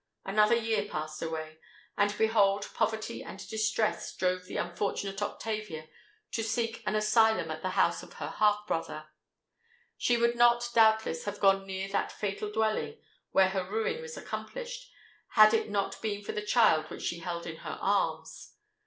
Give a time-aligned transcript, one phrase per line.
[0.25, 1.59] "Another year passed away;
[1.95, 5.87] and behold, poverty and distress drove the unfortunate Octavia
[6.31, 9.09] to seek an asylum at the house of her half brother.
[9.99, 12.97] She would not, doubtless, have gone near that fatal dwelling
[13.29, 14.89] where her ruin was accomplished,
[15.33, 18.53] had it not been for the child which she held in her arms.